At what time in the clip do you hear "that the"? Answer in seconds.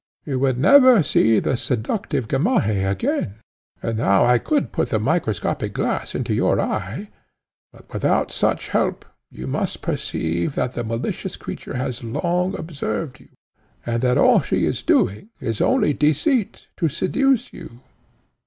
10.55-10.83